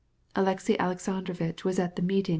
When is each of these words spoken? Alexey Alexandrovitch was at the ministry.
Alexey 0.35 0.79
Alexandrovitch 0.79 1.63
was 1.63 1.77
at 1.77 1.95
the 1.95 2.01
ministry. 2.01 2.29